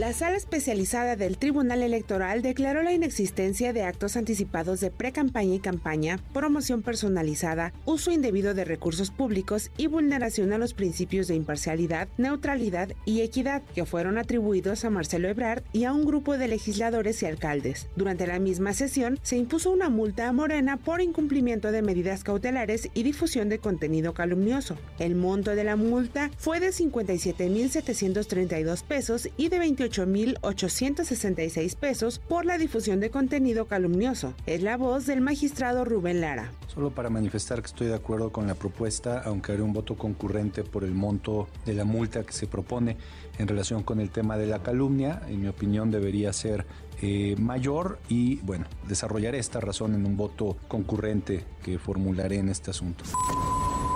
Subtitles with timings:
[0.00, 5.60] La sala especializada del Tribunal Electoral declaró la inexistencia de actos anticipados de pre-campaña y
[5.60, 12.08] campaña, promoción personalizada, uso indebido de recursos públicos y vulneración a los principios de imparcialidad,
[12.16, 17.22] neutralidad y equidad que fueron atribuidos a Marcelo Ebrard y a un grupo de legisladores
[17.22, 17.86] y alcaldes.
[17.94, 22.88] Durante la misma sesión se impuso una multa a Morena por incumplimiento de medidas cautelares
[22.94, 24.78] y difusión de contenido calumnioso.
[24.98, 32.46] El monto de la multa fue de 57.732 pesos y de 28 8.866 pesos por
[32.46, 34.34] la difusión de contenido calumnioso.
[34.46, 36.52] Es la voz del magistrado Rubén Lara.
[36.68, 40.62] Solo para manifestar que estoy de acuerdo con la propuesta, aunque haré un voto concurrente
[40.62, 42.96] por el monto de la multa que se propone
[43.38, 46.66] en relación con el tema de la calumnia, en mi opinión debería ser
[47.02, 52.70] eh, mayor y bueno, desarrollaré esta razón en un voto concurrente que formularé en este
[52.70, 53.04] asunto.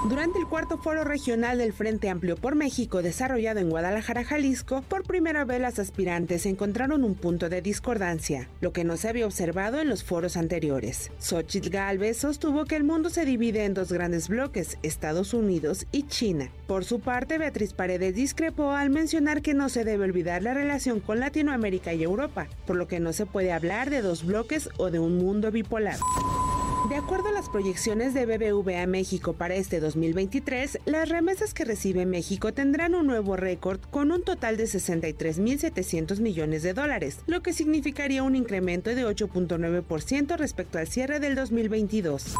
[0.09, 5.02] Durante el cuarto foro regional del Frente Amplio por México desarrollado en Guadalajara, Jalisco, por
[5.05, 9.80] primera vez las aspirantes encontraron un punto de discordancia, lo que no se había observado
[9.80, 11.11] en los foros anteriores.
[11.19, 16.02] Xochitl Galvez sostuvo que el mundo se divide en dos grandes bloques, Estados Unidos y
[16.02, 16.51] China.
[16.66, 21.01] Por su parte, Beatriz Paredes discrepó al mencionar que no se debe olvidar la relación
[21.01, 24.91] con Latinoamérica y Europa, por lo que no se puede hablar de dos bloques o
[24.91, 25.96] de un mundo bipolar.
[26.88, 32.04] De acuerdo a las proyecciones de BBVA México para este 2023, las remesas que recibe
[32.04, 37.55] México tendrán un nuevo récord con un total de 63.700 millones de dólares, lo que
[37.55, 42.37] significaría un incremento de 8.9% respecto al cierre del 2022.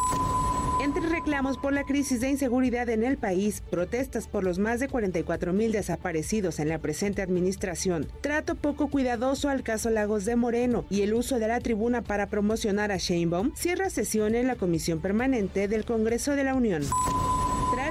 [1.01, 5.53] Reclamos por la crisis de inseguridad en el país, protestas por los más de 44
[5.53, 11.01] mil desaparecidos en la presente administración, trato poco cuidadoso al caso Lagos de Moreno y
[11.01, 15.67] el uso de la tribuna para promocionar a Sheinbaum, cierra sesión en la Comisión Permanente
[15.67, 16.83] del Congreso de la Unión.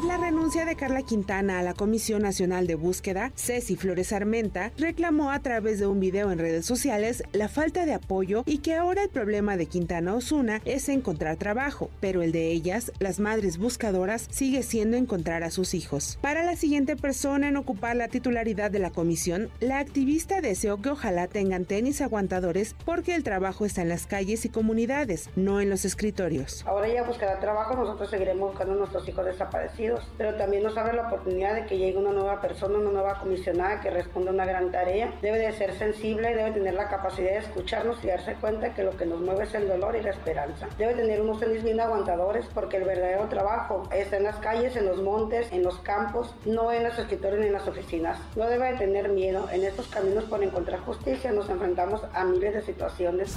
[0.06, 5.30] La renuncia de Carla Quintana a la Comisión Nacional de Búsqueda, Ceci Flores Armenta reclamó
[5.30, 9.02] a través de un video en redes sociales la falta de apoyo y que ahora
[9.02, 14.26] el problema de Quintana Osuna es encontrar trabajo, pero el de ellas, las madres buscadoras,
[14.30, 16.18] sigue siendo encontrar a sus hijos.
[16.20, 20.90] Para la siguiente persona en ocupar la titularidad de la comisión, la activista deseó que
[20.90, 25.70] ojalá tengan tenis aguantadores porque el trabajo está en las calles y comunidades, no en
[25.70, 26.62] los escritorios.
[26.66, 30.94] Ahora ya buscará trabajo, nosotros seguiremos buscando a nuestros hijos desaparecidos pero también nos abre
[30.94, 34.44] la oportunidad de que llegue una nueva persona, una nueva comisionada que responda a una
[34.44, 35.12] gran tarea.
[35.22, 38.96] Debe de ser sensible, debe tener la capacidad de escucharnos y darse cuenta que lo
[38.96, 40.68] que nos mueve es el dolor y la esperanza.
[40.78, 44.86] Debe tener unos tenis bien aguantadores porque el verdadero trabajo está en las calles, en
[44.86, 48.18] los montes, en los campos, no en los escritorios ni en las oficinas.
[48.36, 49.48] No debe de tener miedo.
[49.52, 53.34] En estos caminos por encontrar justicia nos enfrentamos a miles de situaciones.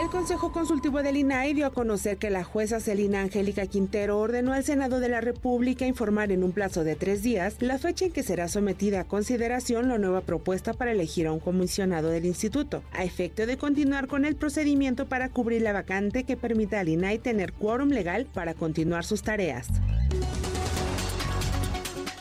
[0.00, 4.52] El Consejo Consultivo del INAI dio a conocer que la jueza Celina Angélica Quintero ordenó
[4.52, 8.12] al Senado de la República informar en un plazo de tres días la fecha en
[8.12, 12.82] que será sometida a consideración la nueva propuesta para elegir a un comisionado del instituto,
[12.92, 17.18] a efecto de continuar con el procedimiento para cubrir la vacante que permita al INAI
[17.18, 19.68] tener quórum legal para continuar sus tareas.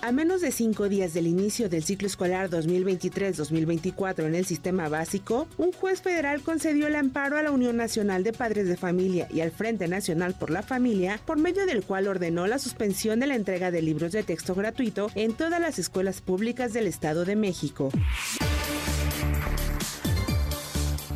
[0.07, 5.49] A menos de cinco días del inicio del ciclo escolar 2023-2024 en el sistema básico,
[5.57, 9.41] un juez federal concedió el amparo a la Unión Nacional de Padres de Familia y
[9.41, 13.35] al Frente Nacional por la Familia, por medio del cual ordenó la suspensión de la
[13.35, 17.89] entrega de libros de texto gratuito en todas las escuelas públicas del Estado de México.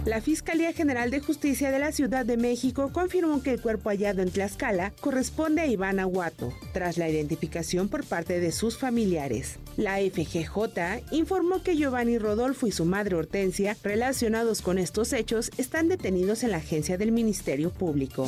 [0.05, 4.23] La Fiscalía General de Justicia de la Ciudad de México confirmó que el cuerpo hallado
[4.23, 9.59] en Tlaxcala corresponde a Iván Aguato, tras la identificación por parte de sus familiares.
[9.77, 15.87] La FGJ informó que Giovanni Rodolfo y su madre Hortensia, relacionados con estos hechos, están
[15.87, 18.27] detenidos en la agencia del Ministerio Público.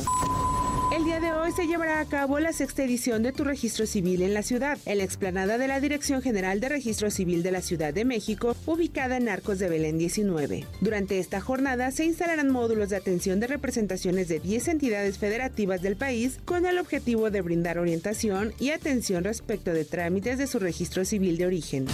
[1.44, 4.78] Hoy se llevará a cabo la sexta edición de Tu Registro Civil en la ciudad,
[4.86, 8.56] en la explanada de la Dirección General de Registro Civil de la Ciudad de México,
[8.64, 10.64] ubicada en Arcos de Belén 19.
[10.80, 15.96] Durante esta jornada se instalarán módulos de atención de representaciones de 10 entidades federativas del
[15.96, 21.04] país con el objetivo de brindar orientación y atención respecto de trámites de su registro
[21.04, 21.86] civil de origen.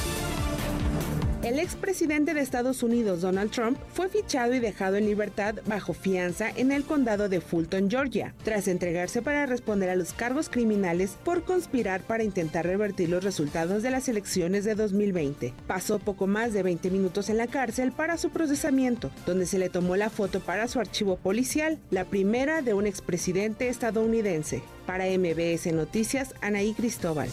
[1.50, 6.48] El expresidente de Estados Unidos, Donald Trump, fue fichado y dejado en libertad bajo fianza
[6.48, 11.42] en el condado de Fulton, Georgia, tras entregarse para responder a los cargos criminales por
[11.42, 15.52] conspirar para intentar revertir los resultados de las elecciones de 2020.
[15.66, 19.70] Pasó poco más de 20 minutos en la cárcel para su procesamiento, donde se le
[19.70, 24.62] tomó la foto para su archivo policial, la primera de un expresidente estadounidense.
[24.86, 27.28] Para MBS Noticias, Anaí Cristóbal.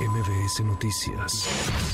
[0.00, 1.93] MBS Noticias.